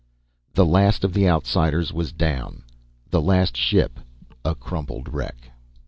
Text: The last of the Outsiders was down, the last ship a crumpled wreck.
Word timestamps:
The 0.55 0.65
last 0.65 1.03
of 1.03 1.13
the 1.13 1.29
Outsiders 1.29 1.93
was 1.93 2.11
down, 2.11 2.63
the 3.11 3.21
last 3.21 3.55
ship 3.55 3.99
a 4.43 4.55
crumpled 4.55 5.13
wreck. 5.13 5.51